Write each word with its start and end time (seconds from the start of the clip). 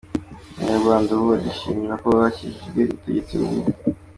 Abanyarwanda 0.55 1.09
ubu 1.11 1.25
barishimira 1.31 1.93
ko 2.01 2.07
bakijijwe 2.17 2.81
ubutegetsi 2.87 3.33
bubi. 3.41 3.71